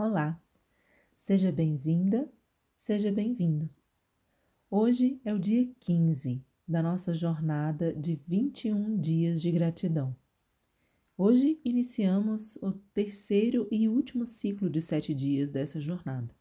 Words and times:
Olá, 0.00 0.40
seja 1.16 1.50
bem-vinda, 1.50 2.30
seja 2.76 3.10
bem-vindo. 3.10 3.68
Hoje 4.70 5.20
é 5.24 5.34
o 5.34 5.40
dia 5.40 5.68
15 5.80 6.40
da 6.68 6.80
nossa 6.80 7.12
jornada 7.12 7.92
de 7.92 8.14
21 8.14 8.96
dias 8.96 9.42
de 9.42 9.50
gratidão. 9.50 10.14
Hoje 11.16 11.60
iniciamos 11.64 12.54
o 12.62 12.70
terceiro 12.94 13.66
e 13.72 13.88
último 13.88 14.24
ciclo 14.24 14.70
de 14.70 14.80
sete 14.80 15.12
dias 15.12 15.50
dessa 15.50 15.80
jornada. 15.80 16.32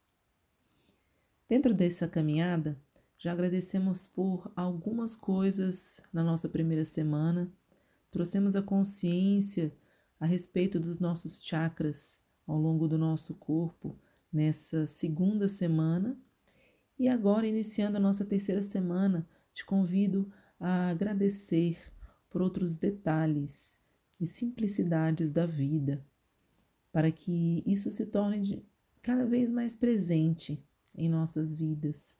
Dentro 1.49 1.73
dessa 1.73 2.07
caminhada, 2.07 2.79
já 3.17 3.31
agradecemos 3.31 4.05
por 4.05 4.51
algumas 4.55 5.15
coisas 5.15 5.99
na 6.13 6.23
nossa 6.23 6.47
primeira 6.47 6.85
semana, 6.85 7.51
trouxemos 8.11 8.55
a 8.55 8.61
consciência 8.61 9.75
a 10.19 10.27
respeito 10.27 10.79
dos 10.79 10.99
nossos 10.99 11.43
chakras 11.43 12.21
ao 12.47 12.57
longo 12.57 12.87
do 12.87 12.97
nosso 12.97 13.35
corpo 13.35 13.99
nessa 14.31 14.87
segunda 14.87 15.47
semana. 15.47 16.17
E 16.97 17.07
agora, 17.07 17.45
iniciando 17.45 17.97
a 17.97 17.99
nossa 17.99 18.25
terceira 18.25 18.61
semana, 18.61 19.27
te 19.53 19.65
convido 19.65 20.31
a 20.59 20.89
agradecer 20.89 21.77
por 22.29 22.41
outros 22.41 22.75
detalhes 22.75 23.79
e 24.19 24.25
simplicidades 24.25 25.31
da 25.31 25.45
vida, 25.45 26.03
para 26.91 27.11
que 27.11 27.61
isso 27.65 27.91
se 27.91 28.07
torne 28.07 28.65
cada 29.01 29.25
vez 29.25 29.51
mais 29.51 29.75
presente 29.75 30.63
em 30.95 31.07
nossas 31.07 31.53
vidas 31.53 32.17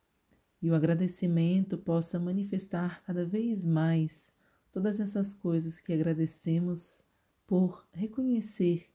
e 0.60 0.70
o 0.70 0.74
agradecimento 0.74 1.78
possa 1.78 2.18
manifestar 2.18 3.02
cada 3.04 3.24
vez 3.24 3.64
mais 3.64 4.32
todas 4.72 5.00
essas 5.00 5.32
coisas 5.32 5.80
que 5.80 5.92
agradecemos 5.92 7.04
por 7.46 7.86
reconhecer 7.92 8.90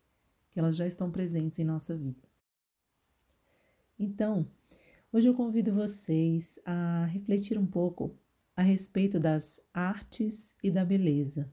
elas 0.56 0.76
já 0.76 0.86
estão 0.86 1.12
presentes 1.12 1.60
em 1.60 1.64
nossa 1.64 1.96
vida. 1.96 2.28
Então, 3.98 4.48
hoje 5.12 5.28
eu 5.28 5.34
convido 5.34 5.74
vocês 5.74 6.60
a 6.66 7.06
refletir 7.06 7.58
um 7.58 7.66
pouco 7.66 8.18
a 8.56 8.62
respeito 8.62 9.20
das 9.20 9.60
artes 9.74 10.56
e 10.64 10.70
da 10.70 10.86
beleza. 10.86 11.52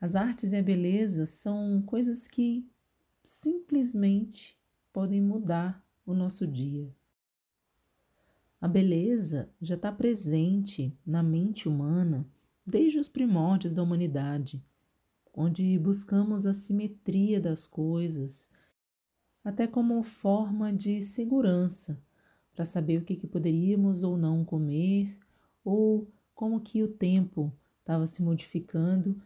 As 0.00 0.14
artes 0.14 0.52
e 0.52 0.56
a 0.56 0.62
beleza 0.62 1.26
são 1.26 1.82
coisas 1.82 2.26
que 2.26 2.68
simplesmente 3.22 4.58
podem 4.92 5.20
mudar 5.20 5.84
o 6.04 6.12
nosso 6.12 6.46
dia. 6.46 6.94
A 8.60 8.68
beleza 8.68 9.50
já 9.60 9.74
está 9.74 9.90
presente 9.90 10.96
na 11.04 11.22
mente 11.22 11.68
humana 11.68 12.26
desde 12.64 12.98
os 12.98 13.08
primórdios 13.08 13.74
da 13.74 13.82
humanidade, 13.82 14.64
onde 15.34 15.78
buscamos 15.78 16.46
a 16.46 16.52
simetria 16.52 17.40
das 17.40 17.66
coisas, 17.66 18.48
até 19.44 19.66
como 19.66 20.02
forma 20.02 20.72
de 20.72 21.00
segurança 21.02 22.00
para 22.54 22.64
saber 22.64 22.98
o 22.98 23.04
que, 23.04 23.16
que 23.16 23.26
poderíamos 23.26 24.02
ou 24.02 24.16
não 24.16 24.44
comer, 24.44 25.18
ou 25.64 26.10
como 26.34 26.60
que 26.60 26.82
o 26.82 26.88
tempo 26.88 27.52
estava 27.80 28.06
se 28.06 28.22
modificando 28.22 29.20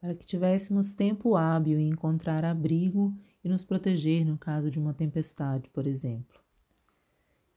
para 0.00 0.14
que 0.14 0.26
tivéssemos 0.26 0.92
tempo 0.92 1.36
hábil 1.36 1.78
em 1.78 1.88
encontrar 1.88 2.44
abrigo 2.44 3.16
e 3.42 3.48
nos 3.48 3.64
proteger 3.64 4.24
no 4.24 4.38
caso 4.38 4.70
de 4.70 4.78
uma 4.78 4.94
tempestade, 4.94 5.68
por 5.70 5.86
exemplo. 5.86 6.40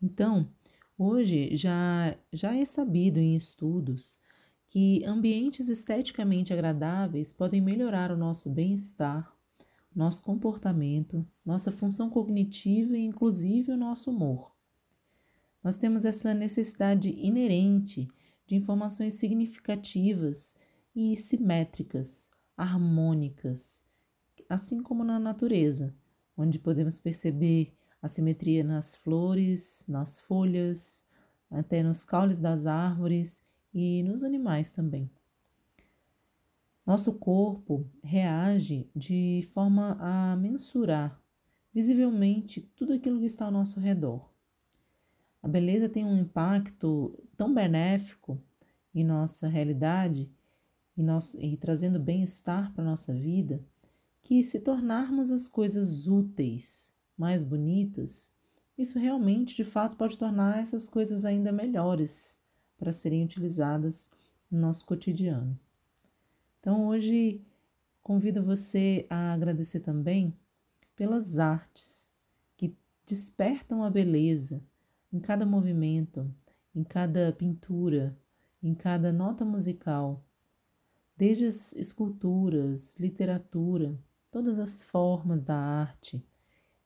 Então, 0.02 0.50
hoje 0.97 1.56
já, 1.56 2.17
já 2.34 2.56
é 2.56 2.66
sabido 2.66 3.19
em 3.19 3.36
estudos 3.36 4.19
que 4.72 5.04
ambientes 5.04 5.68
esteticamente 5.68 6.54
agradáveis 6.54 7.34
podem 7.34 7.60
melhorar 7.60 8.09
o 8.09 8.16
nosso 8.16 8.50
bem-estar, 8.50 9.30
nosso 9.94 10.24
comportamento, 10.24 11.28
nossa 11.46 11.74
função 11.74 12.09
cognitiva 12.09 12.98
e 12.98 13.04
inclusive 13.04 13.74
o 13.74 13.78
nosso 13.78 14.10
humor. 14.10 14.56
Nós 15.62 15.76
temos 15.76 16.06
essa 16.06 16.34
necessidade 16.34 17.10
inerente 17.10 18.08
de 18.48 18.56
informações 18.56 19.16
significativas 19.16 20.56
e 20.96 21.18
simétricas, 21.18 22.30
harmônicas, 22.56 23.84
assim 24.48 24.81
como 24.81 25.04
na 25.04 25.20
natureza, 25.20 25.94
onde 26.38 26.58
podemos 26.58 26.98
perceber 26.98 27.74
a 28.02 28.08
simetria 28.08 28.64
nas 28.64 28.96
flores, 28.96 29.84
nas 29.86 30.18
folhas, 30.18 31.04
até 31.50 31.84
nos 31.84 32.06
caules 32.06 32.38
das 32.38 32.66
árvores 32.66 33.44
e 33.74 34.04
nos 34.04 34.24
animais 34.24 34.72
também. 34.72 35.09
Nosso 36.86 37.14
corpo 37.14 37.88
reage 38.04 38.90
de 38.96 39.48
forma 39.54 39.98
a 40.00 40.36
mensurar 40.36 41.22
visivelmente 41.74 42.62
tudo 42.76 42.94
aquilo 42.94 43.20
que 43.20 43.26
está 43.26 43.46
ao 43.46 43.52
nosso 43.52 43.80
redor. 43.80 44.30
A 45.42 45.48
beleza 45.48 45.88
tem 45.88 46.04
um 46.04 46.20
impacto 46.20 47.18
tão 47.38 47.54
benéfico 47.54 48.42
em 48.94 49.04
nossa 49.04 49.48
realidade 49.48 50.30
e, 50.98 51.02
nosso, 51.02 51.42
e 51.42 51.56
trazendo 51.56 52.00
bem-estar 52.00 52.74
para 52.74 52.84
a 52.84 52.86
nossa 52.86 53.14
vida, 53.14 53.64
que 54.22 54.44
se 54.44 54.60
tornarmos 54.60 55.31
as 55.31 55.48
coisas 55.48 56.08
úteis, 56.08 56.94
mais 57.18 57.44
bonitas, 57.44 58.31
isso 58.78 59.00
realmente 59.00 59.56
de 59.56 59.64
fato 59.64 59.96
pode 59.96 60.18
tornar 60.18 60.60
essas 60.60 60.88
coisas 60.88 61.26
ainda 61.26 61.52
melhores 61.52 62.41
para 62.81 62.92
serem 62.92 63.24
utilizadas 63.24 64.09
no 64.50 64.59
nosso 64.59 64.84
cotidiano. 64.88 65.56
Então 66.59 66.88
hoje 66.88 67.40
convido 68.02 68.42
você 68.42 69.06
a 69.08 69.34
agradecer 69.34 69.81
também 69.81 70.36
pelas 70.96 71.38
artes 71.38 72.09
que 72.58 72.75
despertam 73.06 73.84
a 73.84 73.90
beleza 73.92 74.64
em 75.14 75.19
cada 75.19 75.46
movimento, 75.46 76.28
em 76.74 76.84
cada 76.84 77.31
pintura, 77.31 78.18
em 78.64 78.74
cada 78.74 79.13
nota 79.13 79.46
musical 79.46 80.25
desde 81.16 81.46
as 81.46 81.74
esculturas, 81.74 82.96
literatura, 82.98 83.96
todas 84.31 84.58
as 84.58 84.81
formas 84.81 85.44
da 85.44 85.56
arte, 85.56 86.25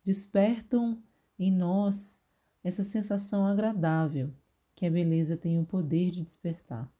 despertam 0.04 1.02
em 1.40 1.50
nós 1.50 2.22
essa 2.62 2.84
sensação 2.84 3.46
agradável 3.46 4.34
que 4.76 4.86
a 4.86 4.92
beleza 4.92 5.38
tem 5.38 5.58
o 5.60 5.66
poder 5.66 6.12
de 6.12 6.22
despertar. 6.22 6.92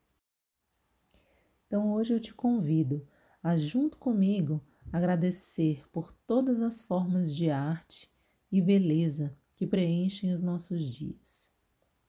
Então 1.66 1.92
hoje 1.92 2.14
eu 2.14 2.20
te 2.20 2.32
convido 2.32 3.06
a, 3.42 3.56
junto 3.56 3.98
comigo, 3.98 4.64
agradecer 4.92 5.84
por 5.92 6.10
todas 6.10 6.62
as 6.62 6.80
formas 6.80 7.34
de 7.34 7.50
arte 7.50 8.10
e 8.50 8.62
beleza 8.62 9.36
que 9.52 9.66
preenchem 9.66 10.32
os 10.32 10.40
nossos 10.40 10.94
dias. 10.94 11.50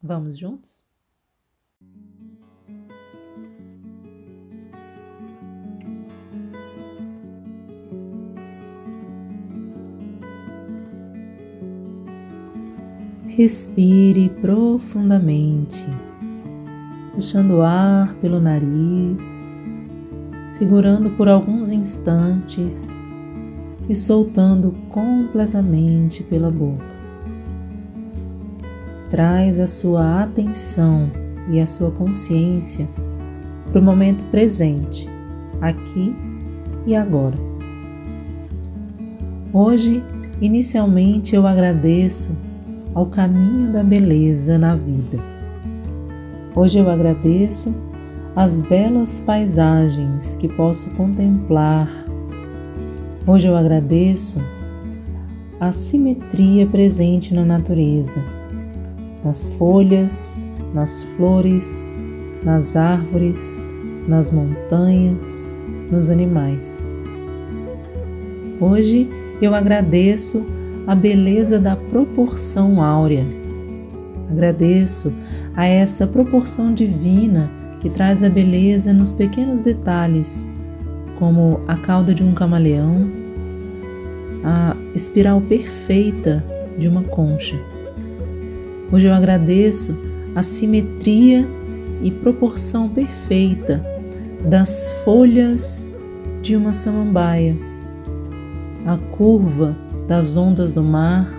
Vamos 0.02 0.38
juntos? 0.38 0.86
Respire 13.38 14.30
profundamente, 14.42 15.86
puxando 17.14 17.58
o 17.58 17.62
ar 17.62 18.16
pelo 18.16 18.40
nariz, 18.40 19.46
segurando 20.50 21.12
por 21.12 21.30
alguns 21.30 21.70
instantes 21.70 23.00
e 23.88 23.94
soltando 23.94 24.74
completamente 24.90 26.24
pela 26.24 26.50
boca. 26.50 26.84
Traz 29.12 29.60
a 29.60 29.68
sua 29.68 30.24
atenção 30.24 31.12
e 31.52 31.60
a 31.60 31.68
sua 31.68 31.92
consciência 31.92 32.90
para 33.70 33.80
o 33.80 33.84
momento 33.84 34.24
presente, 34.32 35.08
aqui 35.62 36.16
e 36.88 36.96
agora. 36.96 37.38
Hoje, 39.54 40.04
inicialmente, 40.42 41.36
eu 41.36 41.46
agradeço 41.46 42.47
ao 42.98 43.06
caminho 43.06 43.72
da 43.72 43.84
beleza 43.84 44.58
na 44.58 44.76
vida. 44.76 45.20
Hoje 46.56 46.80
eu 46.80 46.90
agradeço 46.90 47.72
as 48.36 48.58
belas 48.58 49.20
paisagens 49.20 50.36
que 50.36 50.48
posso 50.48 50.90
contemplar. 50.96 51.88
Hoje 53.28 53.48
eu 53.48 53.56
agradeço 53.56 54.42
a 55.60 55.72
simetria 55.72 56.66
presente 56.66 57.36
na 57.36 57.46
natureza, 57.46 58.18
nas 59.24 59.48
folhas, 59.48 60.44
nas 60.74 61.04
flores, 61.04 62.04
nas 62.44 62.76
árvores, 62.76 63.72
nas 64.08 64.32
montanhas, 64.32 65.62
nos 65.92 66.10
animais. 66.10 66.90
Hoje 68.60 69.08
eu 69.40 69.54
agradeço 69.54 70.44
a 70.88 70.96
beleza 70.96 71.60
da 71.60 71.76
proporção 71.76 72.82
áurea. 72.82 73.26
Agradeço 74.32 75.14
a 75.54 75.66
essa 75.66 76.08
proporção 76.08 76.74
divina 76.74 77.52
que 77.82 77.90
traz 77.90 78.24
a 78.24 78.30
beleza 78.30 78.94
nos 78.94 79.12
pequenos 79.12 79.60
detalhes, 79.60 80.48
como 81.20 81.60
a 81.68 81.76
cauda 81.76 82.14
de 82.14 82.24
um 82.24 82.34
camaleão, 82.34 83.12
a 84.44 84.78
espiral 84.96 85.42
perfeita 85.42 86.44
de 86.78 86.88
uma 86.88 87.04
concha. 87.04 87.58
Hoje 88.90 89.08
eu 89.08 89.14
agradeço 89.14 89.98
a 90.34 90.42
simetria 90.42 91.46
e 92.02 92.12
proporção 92.12 92.88
perfeita 92.88 93.84
das 94.48 94.94
folhas 95.04 95.92
de 96.42 96.56
uma 96.56 96.72
samambaia, 96.72 97.58
a 98.86 98.98
curva 99.18 99.76
das 100.08 100.38
ondas 100.38 100.72
do 100.72 100.82
mar, 100.82 101.30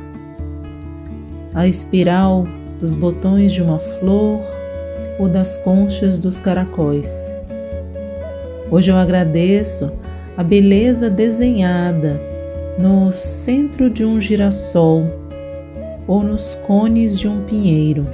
a 1.54 1.66
espiral 1.66 2.46
dos 2.78 2.92
botões 2.92 3.52
de 3.52 3.62
uma 3.62 3.78
flor 3.78 4.40
ou 5.18 5.26
das 5.28 5.56
conchas 5.58 6.18
dos 6.18 6.38
caracóis. 6.38 7.34
Hoje 8.70 8.90
eu 8.90 8.96
agradeço 8.96 9.90
a 10.36 10.44
beleza 10.44 11.08
desenhada 11.08 12.20
no 12.78 13.10
centro 13.12 13.88
de 13.88 14.04
um 14.04 14.20
girassol 14.20 15.06
ou 16.06 16.22
nos 16.22 16.54
cones 16.66 17.18
de 17.18 17.26
um 17.26 17.42
pinheiro. 17.44 18.06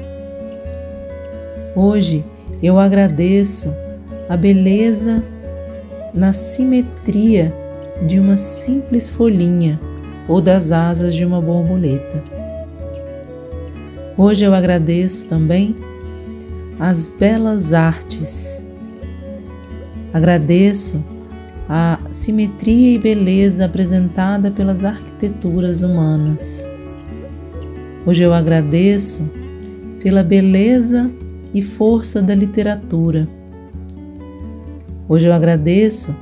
Hoje 1.75 2.25
eu 2.63 2.79
agradeço 2.79 3.75
a 4.29 4.37
beleza 4.37 5.23
na 6.15 6.33
simetria 6.33 7.53
de 8.07 8.21
uma 8.21 8.37
simples 8.37 9.11
folhinha 9.11 9.79
ou 10.29 10.41
das 10.41 10.73
asas 10.73 11.15
de 11.15 11.25
uma 11.25 11.41
borboleta. 11.41 12.23
Hoje 14.17 14.45
eu 14.45 14.55
agradeço 14.55 15.27
também 15.27 15.77
as 16.79 17.09
belas 17.09 17.73
artes. 17.73 18.63
Agradeço 20.13 21.05
a 21.69 21.99
simetria 22.11 22.95
e 22.95 22.99
beleza 22.99 23.65
apresentada 23.65 24.51
pelas 24.51 24.85
arquiteturas 24.85 25.83
humanas. 25.83 26.65
Hoje 28.07 28.23
eu 28.23 28.33
agradeço 28.33 29.29
pela 30.03 30.23
beleza 30.23 31.11
e 31.55 31.63
força 31.63 32.21
da 32.21 32.35
literatura. 32.35 33.27
Hoje 35.09 35.27
eu 35.27 35.33
agradeço 35.33 36.15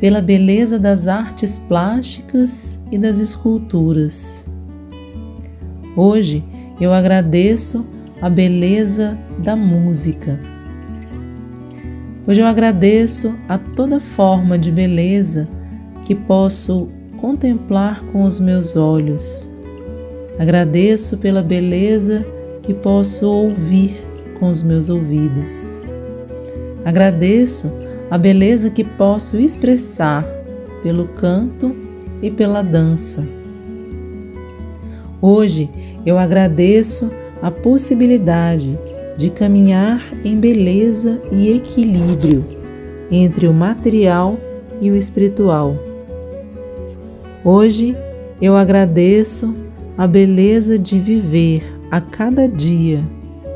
pela 0.00 0.22
beleza 0.22 0.78
das 0.78 1.06
artes 1.06 1.58
plásticas 1.58 2.78
e 2.90 2.96
das 2.96 3.18
esculturas. 3.18 4.46
Hoje 5.94 6.42
eu 6.80 6.92
agradeço 6.94 7.86
a 8.22 8.30
beleza 8.30 9.18
da 9.38 9.54
música. 9.54 10.40
Hoje 12.26 12.40
eu 12.40 12.46
agradeço 12.46 13.34
a 13.46 13.58
toda 13.58 14.00
forma 14.00 14.58
de 14.58 14.72
beleza 14.72 15.46
que 16.06 16.14
posso 16.14 16.88
contemplar 17.18 18.02
com 18.06 18.24
os 18.24 18.40
meus 18.40 18.76
olhos. 18.76 19.50
Agradeço 20.38 21.18
pela 21.18 21.42
beleza 21.42 22.24
que 22.62 22.72
posso 22.72 23.28
ouvir 23.28 24.00
com 24.38 24.48
os 24.48 24.62
meus 24.62 24.88
ouvidos. 24.88 25.70
Agradeço 26.84 27.70
a 28.10 28.18
beleza 28.18 28.70
que 28.70 28.82
posso 28.82 29.38
expressar 29.38 30.26
pelo 30.82 31.06
canto 31.08 31.76
e 32.20 32.30
pela 32.30 32.62
dança. 32.62 33.26
Hoje 35.22 35.70
eu 36.04 36.18
agradeço 36.18 37.10
a 37.40 37.50
possibilidade 37.50 38.78
de 39.16 39.30
caminhar 39.30 40.02
em 40.24 40.38
beleza 40.38 41.20
e 41.30 41.54
equilíbrio 41.54 42.44
entre 43.10 43.46
o 43.46 43.52
material 43.52 44.38
e 44.80 44.90
o 44.90 44.96
espiritual. 44.96 45.76
Hoje 47.44 47.96
eu 48.40 48.56
agradeço 48.56 49.54
a 49.96 50.06
beleza 50.06 50.78
de 50.78 50.98
viver 50.98 51.62
a 51.90 52.00
cada 52.00 52.48
dia 52.48 53.04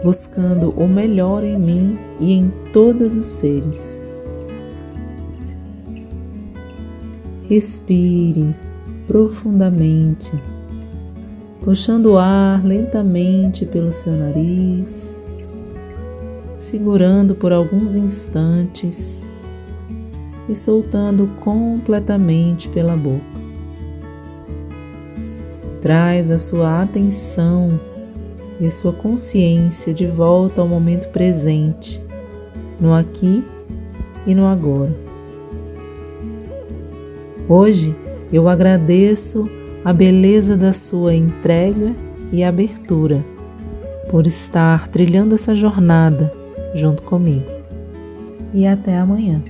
buscando 0.04 0.68
o 0.76 0.86
melhor 0.86 1.42
em 1.42 1.58
mim 1.58 1.98
e 2.20 2.34
em 2.34 2.52
todos 2.74 3.16
os 3.16 3.24
seres. 3.24 4.03
Respire 7.49 8.55
profundamente, 9.06 10.32
puxando 11.62 12.12
o 12.12 12.19
ar 12.19 12.64
lentamente 12.64 13.67
pelo 13.67 13.93
seu 13.93 14.12
nariz 14.12 15.25
segurando 16.64 17.35
por 17.35 17.52
alguns 17.52 17.94
instantes 17.94 19.26
e 20.49 20.56
soltando 20.56 21.26
completamente 21.41 22.69
pela 22.69 22.96
boca. 22.96 23.23
Traz 25.82 26.31
a 26.31 26.38
sua 26.38 26.82
atenção 26.82 27.79
e 28.58 28.67
a 28.67 28.70
sua 28.70 28.94
consciência 28.94 29.93
de 29.93 30.06
volta 30.06 30.62
ao 30.62 30.69
momento 30.69 31.08
presente, 31.08 32.02
no 32.81 32.94
aqui 32.94 33.44
e 34.26 34.35
no 34.35 34.47
agora. 34.47 35.03
Hoje 37.49 37.94
eu 38.32 38.49
agradeço 38.49 39.49
a 39.85 39.93
beleza 39.93 40.56
da 40.56 40.73
sua 40.73 41.14
entrega 41.14 41.94
e 42.32 42.43
abertura 42.43 43.25
por 44.11 44.26
estar 44.26 44.88
trilhando 44.88 45.35
essa 45.35 45.55
jornada 45.55 46.32
junto 46.75 47.02
comigo. 47.02 47.46
E 48.52 48.67
até 48.67 48.96
amanhã. 48.96 49.43